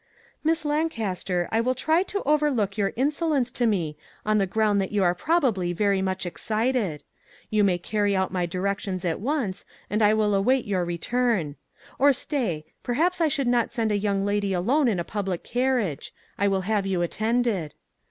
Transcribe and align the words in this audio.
"Miss 0.43 0.65
Lancaster, 0.65 1.47
I 1.51 1.61
will 1.61 1.75
try 1.75 2.01
to 2.01 2.23
overlook 2.25 2.75
your 2.75 2.91
insolence 2.95 3.51
to 3.51 3.67
me, 3.67 3.97
on 4.25 4.39
the 4.39 4.47
ground 4.47 4.81
that 4.81 4.91
you 4.91 5.03
are 5.03 5.13
probably 5.13 5.73
very 5.73 6.01
much 6.01 6.25
excited. 6.25 7.03
You 7.51 7.63
may 7.63 7.77
carry 7.77 8.15
out 8.15 8.31
my 8.33 8.47
directions 8.47 9.05
at 9.05 9.19
once, 9.19 9.63
and 9.91 10.01
I 10.01 10.15
will 10.15 10.33
await 10.33 10.65
your 10.65 10.83
385 10.85 11.13
MAG 11.13 11.21
AND 11.21 11.33
MARGARET 11.37 11.99
return. 11.99 12.07
Or 12.07 12.13
stay; 12.13 12.65
perhaps 12.81 13.21
I 13.21 13.27
should 13.27 13.45
not 13.47 13.71
send 13.73 13.91
a 13.91 13.95
young 13.95 14.25
lady 14.25 14.53
alone 14.53 14.87
in 14.87 14.99
a 14.99 15.03
public 15.03 15.43
carriage. 15.43 16.11
I 16.35 16.47
will 16.47 16.61
have 16.61 16.87
you 16.87 17.03
attended." 17.03 17.75